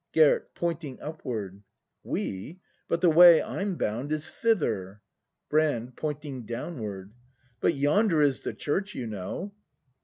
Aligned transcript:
Gerd. 0.13 0.55
[Pointing 0.55 0.99
upward.] 0.99 1.61
We? 2.03 2.59
But 2.87 3.01
the 3.01 3.09
way 3.11 3.39
I'm 3.39 3.75
bound 3.75 4.11
is 4.11 4.27
thither. 4.27 4.99
Brand. 5.47 5.95
[Pointing 5.95 6.41
downward.] 6.47 7.13
But 7.59 7.75
yonder 7.75 8.23
is 8.23 8.39
the 8.41 8.53
church, 8.55 8.95
you 8.95 9.05
know! 9.05 9.53